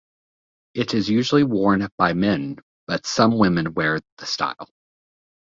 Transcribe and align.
It 0.73 0.95
is 0.95 1.11
usually 1.11 1.43
worn 1.43 1.87
by 1.95 2.13
men, 2.13 2.55
but 2.87 3.05
some 3.05 3.37
women 3.37 3.75
wear 3.75 4.01
the 4.17 4.25
style. 4.25 4.67